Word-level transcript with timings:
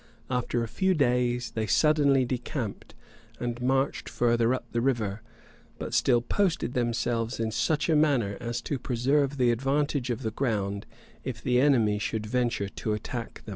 After 0.31 0.63
a 0.63 0.67
few 0.67 0.95
days, 0.95 1.51
they 1.51 1.67
suddenly 1.67 2.25
decamped, 2.25 2.95
and 3.39 3.61
marched 3.61 4.09
farther 4.09 4.51
up 4.51 4.65
the 4.71 4.81
river; 4.81 5.21
but 5.77 5.93
still 5.93 6.23
posted 6.23 6.73
themselves 6.73 7.39
in 7.39 7.51
such 7.51 7.87
a 7.87 7.95
manner 7.95 8.35
as 8.41 8.61
to 8.63 8.79
preserve 8.79 9.37
the 9.37 9.51
advantage 9.51 10.09
of 10.09 10.23
the 10.23 10.31
ground 10.31 10.87
if 11.23 11.39
the 11.43 11.61
enemy 11.61 11.99
should 11.99 12.25
venture 12.25 12.67
to 12.69 12.93
attack 12.93 13.43
them. 13.45 13.49